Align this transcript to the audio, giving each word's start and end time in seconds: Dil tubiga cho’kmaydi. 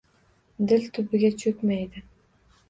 Dil 0.71 0.87
tubiga 0.95 1.31
cho’kmaydi. 1.43 2.05